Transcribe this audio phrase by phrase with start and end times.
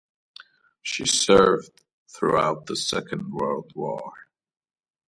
[0.81, 1.69] She served
[2.09, 4.13] throughout the Second World War.